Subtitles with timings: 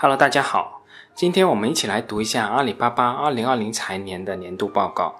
[0.00, 0.84] Hello，大家好，
[1.16, 5.12] 今天我们一起来读一下阿里巴巴2020财年的年度报告。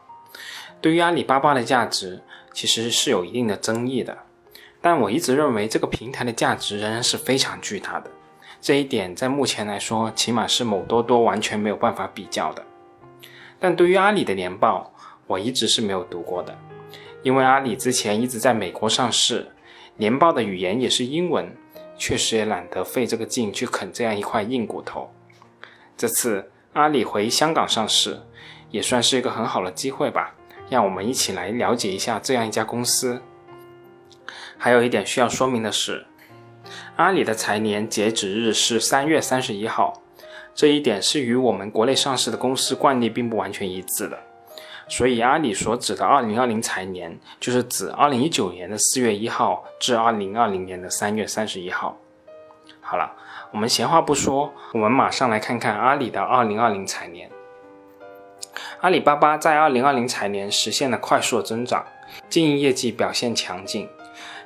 [0.80, 2.22] 对于阿里巴巴的价值，
[2.52, 4.16] 其实是有一定的争议的，
[4.80, 8.08] 但我一直认为这个平台的价值仍然是非常巨大的。
[8.60, 12.64] 这一点在目前来说，起码是某多多完全没有办法比较的。
[13.58, 14.92] 但对于阿里的年报，
[15.26, 16.56] 我一直是没有读过的，
[17.24, 19.50] 因为阿里之前一直在美国上市，
[19.96, 21.52] 年报的语言也是英文。
[21.98, 25.10] 确实也懒得费这个劲去啃这样一块硬骨头。
[25.96, 28.20] 这次阿里回香港上市，
[28.70, 30.34] 也算是一个很好的机会吧。
[30.70, 33.20] 让我们一起来了解一下这样一家公司。
[34.56, 36.06] 还有一点需要说明的是，
[36.96, 40.02] 阿里的财年截止日是三月三十一号，
[40.54, 44.18] 这一点是与我们国内上市的公司惯例并不完全一致的。
[44.88, 51.96] 所以阿里所指的二零二零财年，就是指二零一九年的四月一号至二零二零年的三月三十一号。
[52.80, 53.12] 好了，
[53.52, 57.30] 我们闲话不说，我们马上来看看阿里的二零二零财年。
[58.80, 61.84] 阿里巴巴在二零二零财年实现了快速增长，
[62.30, 63.88] 经营业绩表现强劲。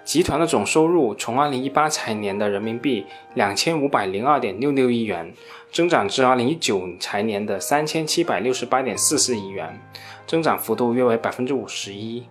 [0.04, 5.32] 集团的总收入从二零一八财年的人民币两千五百零二点六六亿元，
[5.70, 9.80] 增长至二零一九财年的三千七百六十八点四四亿元，
[10.26, 12.24] 增长幅度约为百分之五十一，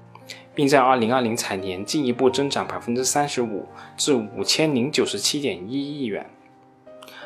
[0.53, 6.29] 并在二零二零财年进一步增长百分之三十五至五千零九十七点一亿元。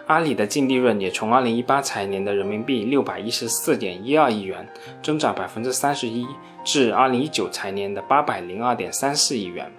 [0.06, 4.68] 阿里的净利润也从二零一八财年的人民币六百一十四点一二亿元，
[5.02, 6.28] 增长百分之三十一
[6.64, 9.72] 至二零一九财年的八百零二点三四亿元。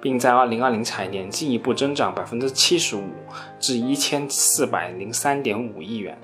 [0.00, 3.10] 并在二零二零财年进一步增长百分之七十五，
[3.58, 6.16] 至一千四百零三点五亿元。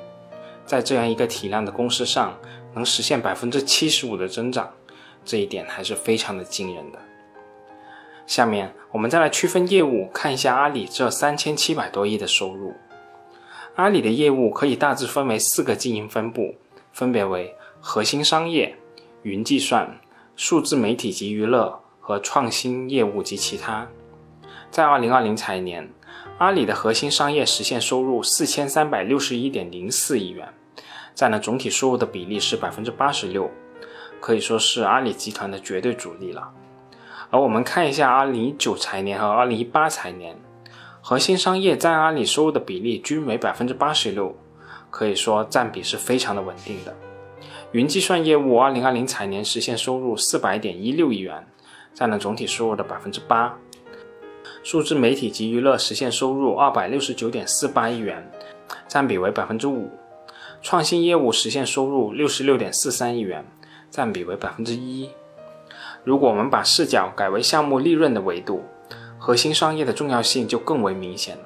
[0.64, 2.39] 在这样一个体量的公司上，
[2.75, 4.72] 能实现百分之七十五的增长，
[5.25, 6.98] 这一点还是非常的惊人的。
[8.27, 12.72] 下面我们再来区分业务，看一下阿里这三千七百多亿的收入。
[13.75, 16.55] 阿里的业务可以大致分为四个经营分布，
[16.92, 18.77] 分别为核心商业、
[19.22, 20.00] 云计算、
[20.36, 21.83] 数字媒体及娱乐。
[22.06, 23.88] 和创新业务及其他，
[24.70, 25.90] 在二零二零财年，
[26.36, 30.52] 阿里的核心商业实现收入四千三百六十一点零四亿元，
[31.14, 33.50] 占了总体收入的比例是百分之八十六，
[34.20, 36.52] 可以说是阿里集团的绝对主力了。
[37.30, 40.36] 而我们看一下二零一九财年和二零一八财年，
[41.00, 44.36] 核心商业占阿里收入的比例均为百分之八十六，
[44.90, 46.94] 可以说占比是非常的稳定的。
[47.72, 51.46] 云计算业务二零二零财年实现收入四百点一六亿元。
[51.94, 53.56] 占了总体收入的百分之八，
[54.64, 58.30] 数字媒体及娱乐实现收入二百六十九点四八亿元，
[58.88, 59.88] 占比为百分之五；
[60.60, 63.46] 创新业务实现收入六十六点四三亿元，
[63.90, 65.08] 占比为百分之一。
[66.02, 68.64] 如果我们把视角改为项目利润的维度，
[69.18, 71.44] 核心商业的重要性就更为明显了。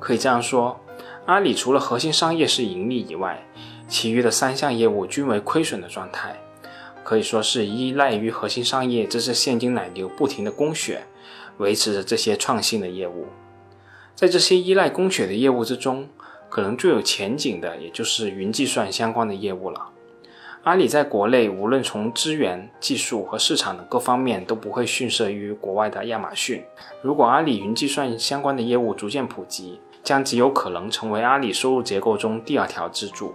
[0.00, 0.80] 可以这样说，
[1.26, 3.46] 阿里除了核心商业是盈利以外，
[3.86, 6.34] 其余的三项业务均为亏损的状态。
[7.04, 11.04] 可以说是依赖于核心商业这支现金奶牛不停的供血，
[11.58, 13.26] 维持着这些创新的业务。
[14.14, 16.08] 在这些依赖供血的业务之中，
[16.48, 19.90] 可能最有前景的也就是云计算相关的业务了。
[20.62, 26.64] 阿里在国内无论从资源、技术和市场的各方面都不会逊色于国外的亚马逊。
[27.02, 33.34] 如果阿里云计算相关的业务逐渐普及，将极有可能成为阿里收入结构中第二条支柱。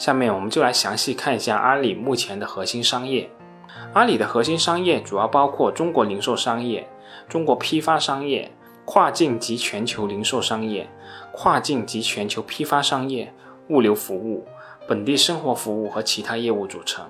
[0.00, 3.28] 下面我们就来详细看一下阿里目前的核心商业。
[3.92, 6.88] 阿里的核心商业主要包括中国零售商业、
[7.28, 8.50] 中国批发商业、
[8.86, 10.88] 跨境及全球零售商业、
[11.32, 13.34] 跨境及全球批发商业、
[13.68, 14.46] 物流服务、
[14.88, 17.04] 本地生活服务和其他业务组成。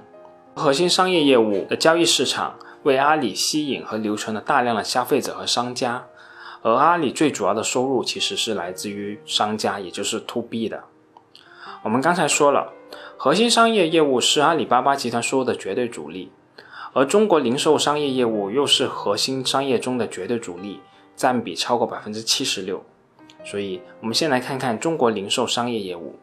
[0.56, 6.06] 核心商业业务的交易市场为阿里吸引和留存了大量的消费者和商家，
[6.62, 10.82] 而阿里最主要的收入其实是来自于商家，也就是 To B 的。
[11.84, 12.72] 我们刚才说了。
[13.22, 16.32] 核心商业业务是阿里巴巴集团收入的绝对主力，
[16.94, 20.80] 而中国零售商业业务又是核心商业中的绝对主力，
[21.14, 22.82] 占比超过百分之七十六。
[23.44, 26.18] 所以，我们先来看看中国零售商业业务。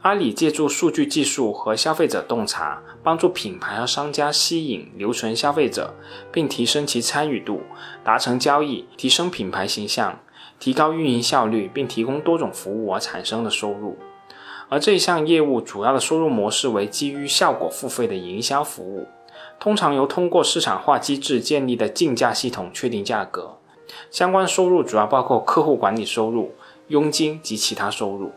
[0.00, 5.92] 阿里借助数据技术和消费者洞察，帮助品牌和商家吸引、留存消费者，
[6.32, 7.60] 并提升其参与度，
[8.02, 10.18] 达成交易，提升品牌形象，
[10.58, 13.98] 提高运营效率，并提供多种服务而产生的收入。
[14.70, 19.08] 而这一项业务主要的收入模式为基于效果付费的营销服务，
[19.58, 23.58] 通常由通过市场化机制建立的竞价系统确定价格。
[24.12, 26.54] 相关收入主要包括客户管理收入、
[26.86, 28.30] 佣金及其他收入。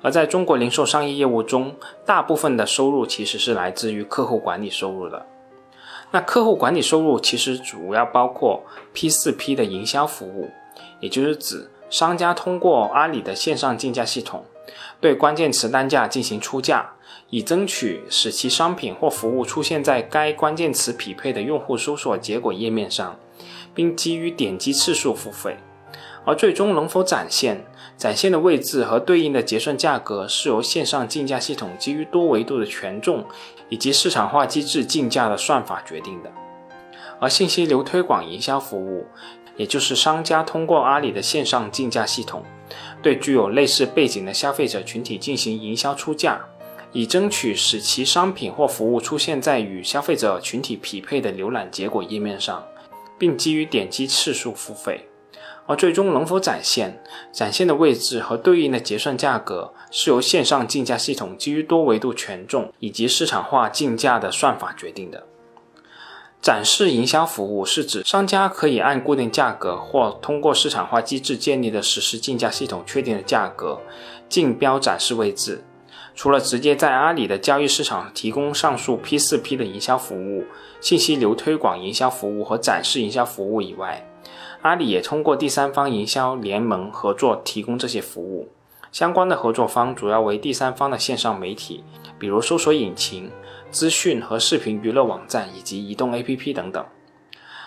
[0.00, 1.74] 而在中国零售商业业务中，
[2.06, 5.26] 大部分的收入其实是来自于客户管理收入的。
[6.10, 8.62] 那客户管理收入其实主要包括
[8.94, 10.50] P 四 P 的营销服务，
[11.00, 14.44] 也就是指商家通过阿里的线上竞价系统，
[15.00, 16.92] 对关键词单价进行出价，
[17.30, 23.18] 以争取使其商品或服务出现在该关键词匹配的用户搜索结果页面上，
[23.74, 25.56] 并基于点击次数付费。
[26.26, 27.64] 而最终能否展现，
[27.96, 33.24] 展现的位置和对应的结算价格是由线上竞价系统基于多维度的权重
[33.70, 36.30] 以及市场化机制竞价的算法决定的。
[37.18, 39.06] 而信息流推广营销服务。
[39.60, 42.42] 也就是商家通过阿里的线上竞价系统，
[43.02, 46.40] 对具有类似背景的消费者群体进行营销出价，
[46.92, 52.64] 以争取使其商品或服务出现在与消费者群体匹配的浏览结果页面上，
[53.18, 55.06] 并基于点击次数付费。
[55.66, 56.98] 而最终能否展现，
[57.30, 65.26] 展现的位置和对应的结算价格是由线上竞价系统基于多维度权重以及市场化竞价的算法决定的。
[66.42, 73.78] 展示营销服务是指商家可以按固定价格或通过市场化机制建立的实时竞价系统确定的价格，
[74.26, 75.62] 竞标展示位置。
[76.14, 80.44] 除了直接在阿里的交易市场提供上述 P4P 的营销服务、
[80.80, 84.06] 信息流推广营销服务和展示营销服务以外，
[84.62, 88.48] 阿里也通过第三方营销联盟合作提供这些服务。
[88.90, 91.84] 相关的合作方主要为第三方的线上媒体，
[92.18, 93.30] 比如搜索引擎。
[93.70, 96.84] 资讯和视频娱乐网站以及移动 APP 等等，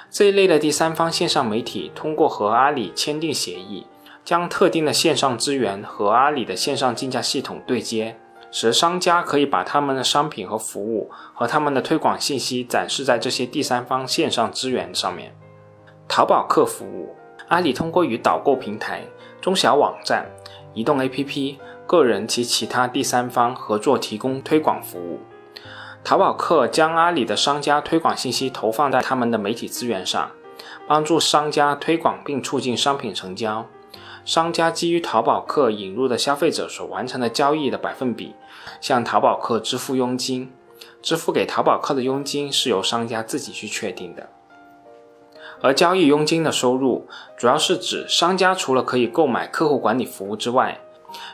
[0.10, 3.88] 这一类的第三方线上媒体通过和阿里签订协议，
[4.24, 8.18] 将特定的线上资源和阿里的线上竞价系统对接，
[8.52, 15.34] 使商家可以把他们的商品和服务和他们的推广信息展示在这些第三方线上资源上面。
[16.08, 17.16] 淘宝客服务，
[17.48, 19.02] 阿里通过与导购平台、
[19.42, 20.30] 中小网站、
[20.74, 21.56] 移动 APP、
[21.88, 25.20] 个人及其他第三方合作提供推广服务。
[26.04, 30.32] 淘宝客将阿里的商家推广信息投放在他们的媒体资源上，
[30.86, 33.66] 帮助商家推广并促进商品成交。
[34.26, 38.36] 商家基于淘宝客引入的消费者所完成的交易的百分比，
[38.82, 40.52] 向淘宝客支付佣金。
[41.02, 44.30] 支付给淘宝客的佣金是由商家自己去确定的。
[45.62, 47.08] 而交易佣金的收入，
[47.38, 50.80] 主要是指商家除了可以购买客户管理服务之外，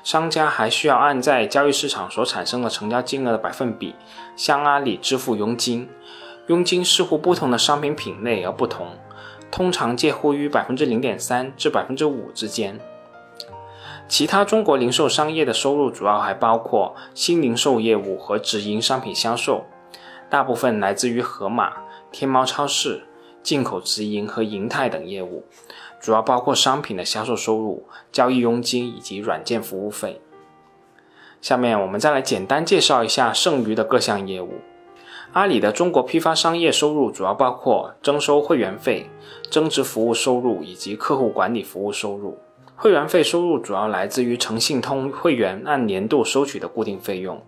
[0.04, 3.96] 商家还需要按在交易市场所产生的成交金额的百分比
[4.36, 5.90] 向阿里支付佣金，
[6.48, 8.88] 佣金视乎不同的商品品类而不同，
[9.52, 12.80] 通常介乎于百分之零点三至百分之五之间。
[14.08, 19.66] 其他中国零售商业的收入主要还包括新零售业务和直营商品销售，
[20.30, 21.74] 大部分来自于盒马、
[22.12, 23.04] 天猫超市、
[23.44, 25.46] 进口直营和银泰等业务。
[26.00, 30.22] 主要包括商品的销售收入、交易佣金以及软件服务费。
[31.42, 34.56] 下面我们再来简单介绍一下剩余的各项业务。
[35.34, 39.10] 阿里的中国批发商业收入主要包括征收会员费、
[39.52, 42.38] 增值服务收入以及客户管理服务收入。
[42.76, 47.42] 会员费收入主要来自于诚信通会员按年度收取的固定费用，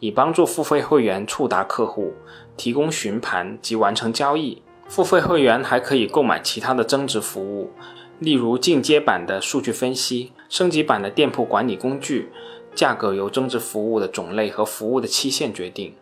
[0.00, 2.12] 以帮助付费会员触达客户、
[2.56, 4.60] 提供询盘及完成交易。
[4.92, 7.70] 付费会员还可以购买其他的增值服务，
[8.18, 12.28] 例如进阶版的数据分析、升级版的店铺管理工具，
[12.74, 15.94] 价格由增值服务的种类和服务的期限决定。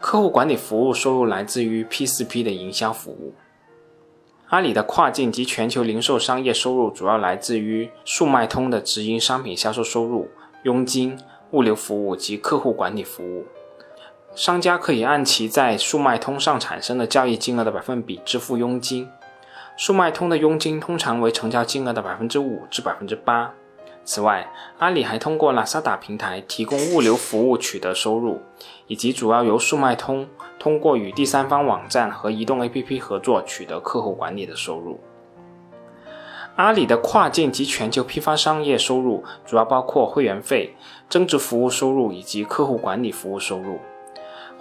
[0.00, 3.34] 客户管理服务收入来自于 P4P 的营销服务。
[4.48, 10.28] 阿里的跨境及全球零售商业收入主要来自于速卖通的直营商品销售收入、
[10.64, 11.16] 佣金、
[11.52, 13.44] 物流服务及客户管理服务。
[14.34, 19.08] 商家可以按其在速卖通上产生的交易金额的百分比支付佣金。
[19.76, 23.52] 速卖通的佣金通常为成交金额的百分之五至百分之八。
[24.04, 28.40] 此外，阿里还通过拉萨达平台提供物流服务取得收入，
[28.86, 35.00] 以及主要由速卖通通过与第三方网站和移动 APP 合作取得客户管理的收入。
[36.56, 40.74] 阿里的跨境及全球批发商业收入主要包括会员费、
[41.08, 43.78] 增值服务收入以及客户管理服务收入。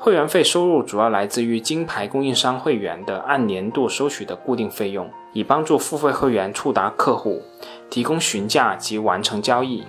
[0.03, 7.41] 会员费收入主要来自于金牌供应商会员的按年度收取的固定费用，以帮助付费会员触达客户、
[7.89, 9.85] 提供询价及完成交易。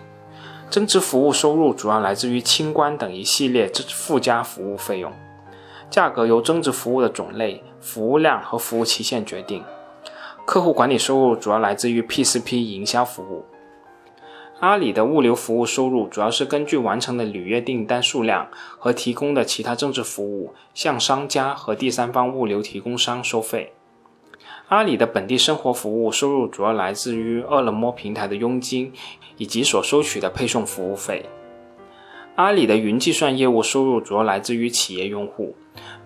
[0.70, 5.12] 增值服务收入主要来自于清关等一系列附加服务费用，
[5.90, 9.64] 价格由增值服务的种类、服务量和服务期限决定。
[10.44, 13.44] 客户管理收入主要来自于 P4P 营销服务。
[14.60, 23.72] 阿里的物流服务收入主要是根据完成的履约订单数量和提供的其他增值服务，向商家和第三方物流提供商收费。
[24.68, 28.92] 阿里的本地生活服务收入主要来自于饿了么平台的佣金
[29.36, 31.26] 以及所收取的配送服务费。
[32.36, 35.54] 阿里的云计算业务收入主要来自于企业用户，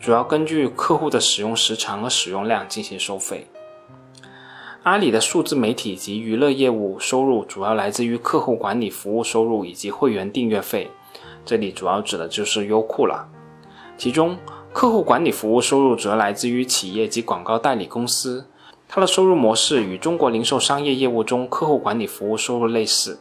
[0.01, 3.47] 主要根据客户的使用时长和使用量进行收费。
[4.89, 10.91] 阿里的数字媒体及娱乐业务收入主要来自于客户管理服务收入以及会员订阅费，
[11.45, 13.29] 这里主要指的就是优酷了。
[13.99, 14.39] 其中，
[14.73, 18.47] 客户管理服务收入主要来自于企业及广告代理公司，
[18.89, 23.21] 它的收入模式与中国零售商业业务中客户管理服务收入类似。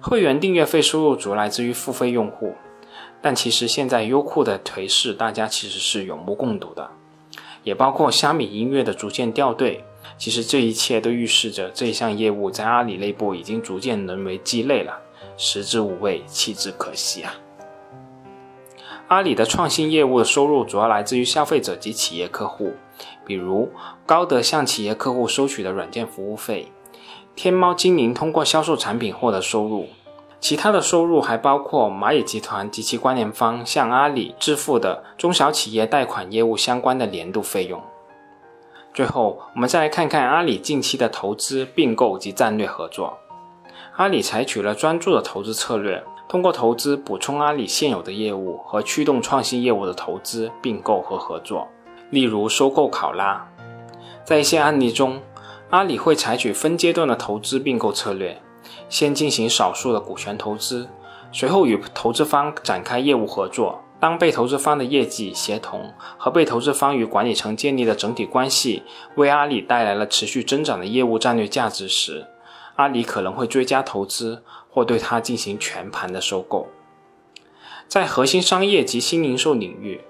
[0.00, 2.54] 会员订阅费收入主要来自于付费用户，
[3.20, 6.88] 但其实现在优酷的颓势大家其实是有目共睹的，
[7.64, 9.84] 也包括虾米音乐的逐渐掉队。
[10.18, 15.00] 其实这一切都预示着这一项业务在阿里内部已经逐渐沦为鸡肋了，
[15.36, 17.32] 食之无味，弃之可惜啊！
[19.06, 22.74] 阿里的创新业务的收入主要来自于消费者及企业客户，
[23.24, 23.70] 比如
[24.04, 26.72] 高德向企业客户收取的软件服务费，
[27.36, 29.86] 天猫精灵通过销售产品获得收入，
[30.40, 37.80] 其他的收入还包括蚂蚁集团及其关联方向阿里支付的中小企业贷款业务相关的年度费用。
[38.98, 43.16] 最后，我们再来看看阿里近期的投资并购及战略合作。
[43.94, 51.68] 阿里采取了专注的投资策略，通过投资补充阿里现有的业务和驱动创新业务的投资并购和合作。
[52.10, 53.48] 例如，收购考拉。
[54.24, 55.22] 在一些案例中，
[55.70, 58.42] 阿里会采取分阶段的投资并购策略，
[58.88, 60.88] 先进行少数的股权投资，
[61.30, 63.80] 随后与投资方展开业务合作。
[64.00, 68.84] 当被投资方的业绩协同和被投资方与管理层建立的整体关系
[69.16, 72.26] 为阿里带来了持续增长的业务战略价值时，
[72.76, 76.68] 阿里可能会追加投资或对它进行全盘的收购。
[77.88, 80.02] 在核心商业及新零售领域，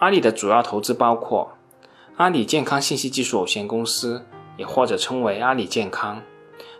[0.00, 1.52] 阿里的主要投资包括
[2.16, 4.24] 阿里健康信息技术有限公司，
[4.56, 6.22] 也或者称为阿里健康，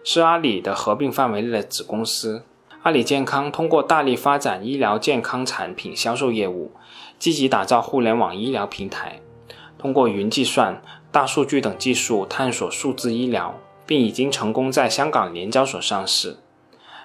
[0.03, 2.43] 是阿里的合并范围内的子公司。
[2.89, 6.73] 阿里健康通过大力发展医疗健康产品销售业务，
[7.19, 9.21] 积极打造互联网医疗平台，
[9.77, 13.55] 通过云计算、大数据等技术探索数字医疗，
[13.85, 16.39] 并已经成功在香港联交所上市。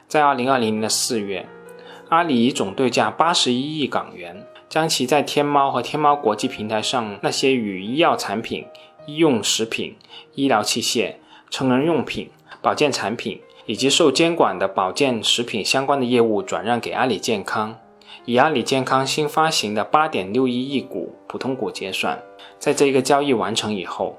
[0.07, 1.49] 在二零二零年的四月，
[2.07, 8.65] 阿里以总对价八十一亿港元，将其在天猫和天猫国际平台上那些与医药产品、
[9.05, 9.97] 医用食品、
[10.35, 11.15] 医疗器械、
[11.49, 12.29] 成人用品、
[12.61, 13.41] 保健产品。
[13.65, 17.79] 以及受监管的保健食品相关的业务转让给阿里健康，
[18.25, 22.21] 以阿里健康新发行的八点六一亿股普通股结算。
[22.59, 24.17] 在这个交易完成以后，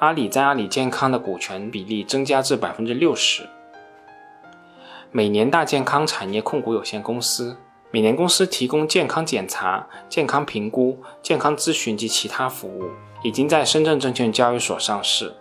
[0.00, 3.48] 阿里在阿里健康的股权比例增加至百分之六十。
[5.12, 7.56] 每年大健康产业控股有限公司，
[7.92, 12.84] 每年公司提供健康检查、健康评估、健康咨询及其他服务，
[13.22, 15.34] 已经在深圳证券交易所上市。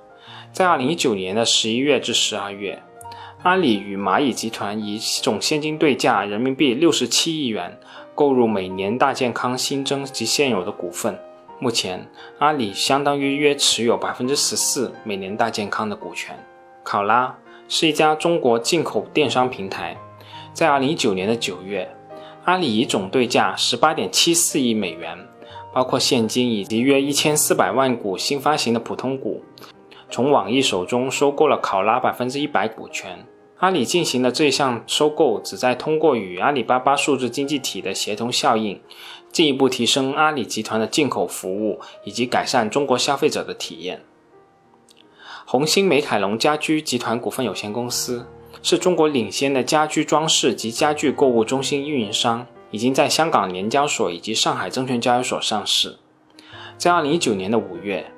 [0.52, 2.82] 在二零一九年的十一月至十二月。
[3.42, 7.80] 阿里与蚂蚁集团以总现金对价人民币六十七亿元
[8.14, 11.18] 购入每年大健康新增及现有的股份。
[11.58, 12.06] 目前，
[12.40, 16.38] 阿里相当于约持有百分之十四每年大健康的股权。
[16.84, 17.34] 考拉
[17.70, 19.96] 是一家中国进口电商平台。
[20.52, 21.90] 在二零一九年的九月，
[22.44, 25.18] 阿里以总对价十八点七四亿美元，
[25.74, 29.42] 包括现金以及约一千四百万股新发行的普通股。
[30.12, 33.26] 从网易手中收购了考拉百分之一百股权。
[33.60, 38.82] 阿里进行的这项收购，旨在通过与阿里巴巴数字经济体的协同效应，
[39.34, 44.02] 进一步提升阿里集团的进口服务，以及改善中国消费者的体验。
[45.46, 48.26] 红星美凯龙家居集团股份有限公司
[48.64, 55.98] 是中国领先的家居装饰及家具购物中心运营商，已经在香港联交所以及上海证券交易所上市。
[56.78, 58.10] 在二零一九年的五月。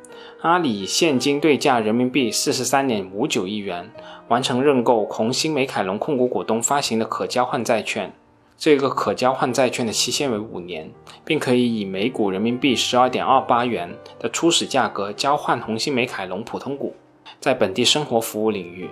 [0.42, 3.92] 阿里现金对价人民币四十三点五九亿元
[4.28, 8.12] 完成认购红星美凯龙控股股东发行的可交换债券。
[8.58, 10.90] 这个可交换债券的期限为五年，
[11.24, 16.96] 并可以以每股人民币十二点二八元的初始价格交换红星美凯龙普通股。
[17.40, 18.90] 在本地生活服务领域，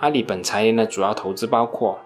[0.00, 2.00] 阿里本财年的主要投资包括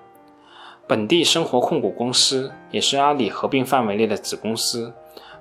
[0.86, 4.92] 本地生活控股公司，也是阿里合并范围内的子公司，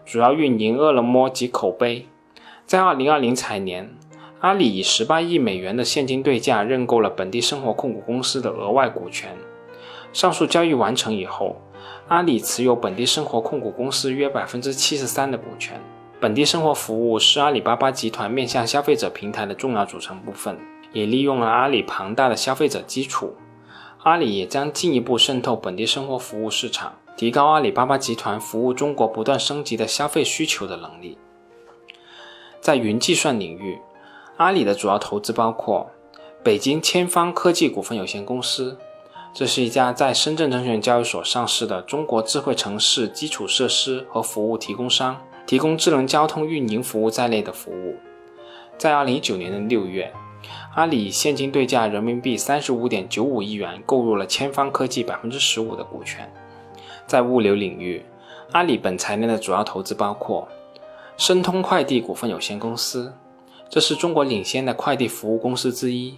[0.06, 2.08] 主要运营饿了么及口碑。
[2.72, 3.94] 在二零二零财年，
[4.40, 9.36] 阿里以十八亿美元的现金对价认购了本地生活控股公司的额外股权。
[10.14, 11.58] 上述交易完成以后，
[12.08, 15.82] 阿里持有本地生活控股公司约百分之七十三的股权。
[16.22, 20.58] 本地生活服务是阿里巴巴集团面向消费者平台的重要组成部分，
[20.94, 23.36] 也利用了阿里庞大的消费者基础。
[24.04, 31.18] 阿里也将进一步渗透本地生活服务市场，提高阿里巴巴集团服务中国不断升级的消费需求的能力。
[32.62, 33.80] 在云计算领域，
[34.38, 35.90] 阿里的主要投资包括
[36.44, 38.78] 北京千方科技股份有限公司，
[39.34, 47.96] 这是一家在深圳证券交易所上市的中国智慧城市基础设施和服务提供商，提供智能交通运营服务在内的服务。
[48.78, 50.14] 在二零一九年的六月，
[50.76, 56.32] 阿里现金对价人民币三十五点九五亿元购入了千方科技百分之十五的股权。
[57.08, 58.06] 在物流领域，
[58.52, 60.48] 阿里本财年的主要投资包括
[61.22, 63.14] 申通快递股份有限公司，
[63.70, 66.16] 这是中国领先的快递服务公司之一，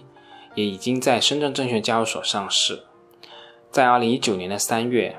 [0.54, 2.84] 也已经在深圳证券交易所上市。
[3.70, 5.16] 在二零一九年的三月，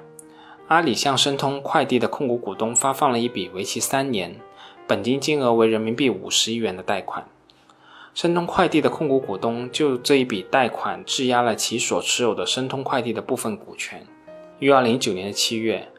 [0.69, 4.39] 阿里向申通快递的控股股东发放了一笔为期三年、
[4.87, 7.27] 本金金额为人民币五十亿元的贷款。
[8.15, 14.03] 申通快递的控股股东就这一笔贷款质押了其所持有的申通快递的部分股权。
[14.57, 15.89] 于二零一九年的七月，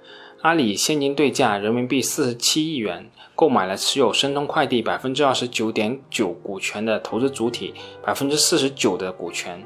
[0.42, 9.64] 阿里现金对价人民币四十七亿元购买了持有申通快递百分之二十九点九股权的投资主体百分之四十九的股权，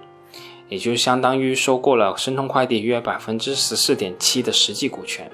[0.69, 5.31] 也就相当于收购了申通快递约百分之十四点七的实际股权。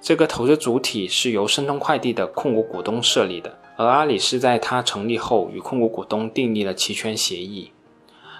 [0.00, 3.58] 这个投资主体是由申通快递的控股股东设立的。
[3.78, 7.72] 而阿里是在它成立后与控股股东订立了期权协议。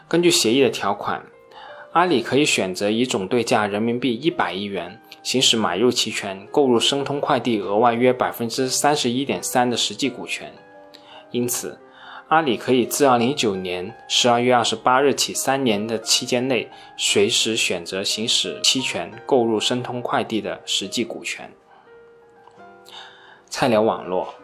[0.09, 1.27] 根据协议的条款，
[1.97, 10.53] 阿里可以选择以总对价人民币一百亿元行使买入期权，购入申通快递额外约百分之三十一点三的实际股权。
[11.31, 11.79] 因此，
[12.29, 21.51] 阿里可以自二零一九年十二月二十八日起三年的期间内，随时选择行使期权，购入申通快递的实际股权。
[23.49, 24.35] 菜鸟网络。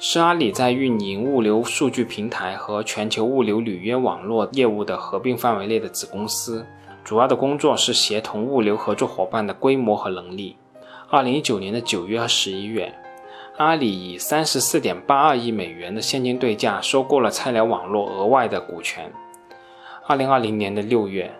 [0.00, 6.66] 是阿里在运营物流数据平台和全球物流履约网络业务的合并范围内的子公司，
[7.04, 10.56] 主要的工作是协同物流合作伙伴的规模和能力。
[11.10, 12.94] 二零一九年的九月和十一月，
[13.58, 19.12] 阿里以三十四点八二亿美元的现金对价收购了菜鸟网络额外的股权。
[20.06, 21.30] 二零二零年的六月，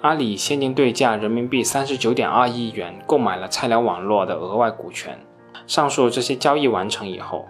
[0.00, 5.16] 阿里以现金对价人民币三十九点二亿元购买了菜鸟网络的额外股权。
[5.68, 7.46] 上述这些交易完成以后。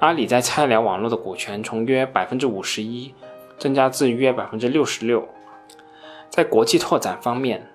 [0.00, 3.14] 阿里在菜鸟网络的股权从约百分之五十一
[3.58, 5.28] 增加至约百分之六十六。
[6.34, 7.70] 在国际拓展方面，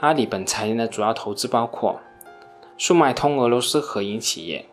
[0.00, 2.02] 阿里本财年的主要投资包括
[2.76, 4.66] 速卖通俄罗斯合营企业，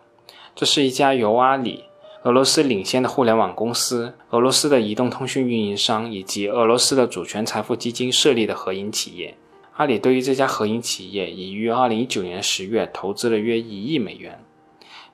[0.53, 1.85] 这是一家由阿里、
[2.23, 9.37] 俄罗斯领先的互联网公司、俄罗斯的移动通讯运营商以及俄罗斯的主权财富基金设立的合营企业。
[9.77, 14.43] 阿里对于这家合营企业已于二零一九年十月投资了约一亿美元。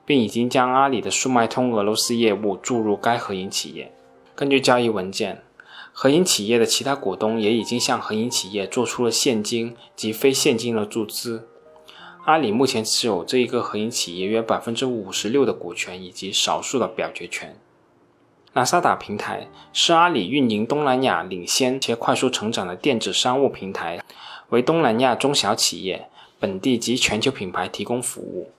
[0.04, 3.92] 并已经将阿里的速卖通俄罗斯业务注入该合营企业。
[4.34, 5.42] 根据交易文件，
[6.00, 11.48] 合营企业的其他股东也已经向合营企业做出了现金及非现金的注资。
[12.24, 17.58] 阿里目前持有这一个合营企业约百分之五十六的股权以及少数的表决权。
[18.52, 24.00] 拉萨达平台是阿里运营东南亚领先且快速成长的电子商务平台，
[24.50, 26.08] 为东南亚中小企业、
[26.38, 28.52] 本地及全球品牌提供服务。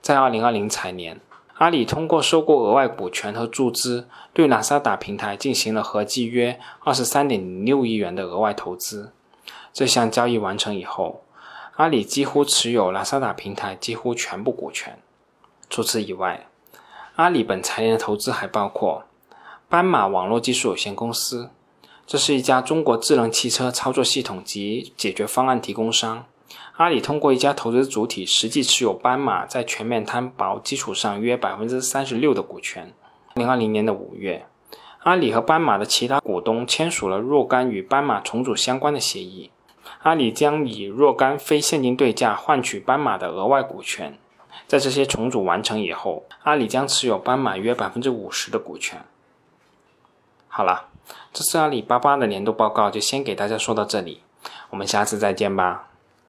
[0.00, 1.20] 在二零二零财年，
[1.58, 9.12] 阿里通过收购额外股权和注资，对拉萨达平台进行了合计约二十三点六亿元的额外投资。
[9.72, 11.24] 这项交易完成以后，
[11.74, 14.98] 阿里几乎持有拉萨达平台几乎全部股权。
[15.68, 16.46] 除此以外，
[17.16, 19.04] 阿里本财年的投资还包括
[19.68, 21.50] 斑马网络技术有限公司，
[22.06, 26.24] 这是一家中国智能汽车操作系统及解决方案提供商。
[26.78, 32.94] 阿里通过一家投资主体实际持有斑马在全面摊薄基础上约百分之三十六的股权。
[33.34, 34.46] 二零二零年的五月，
[35.00, 39.50] 阿里和斑马的其他股东签署了若干与斑马重组相关的协议。
[40.02, 44.16] 阿里将以若干非现金对价换取斑马的额外股权。
[44.68, 49.04] 在这些重组完成以后，阿里将持有斑马约百分之五十的股权。
[50.46, 50.86] 好了，
[51.32, 54.20] 这次阿里巴巴的年度报告就先给大家说到这里，
[54.70, 55.87] 我们下次再见吧。